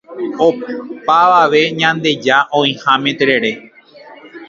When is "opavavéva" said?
0.45-1.75